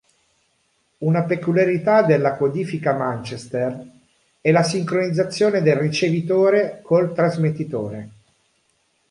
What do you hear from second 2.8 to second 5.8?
Manchester è la sincronizzazione del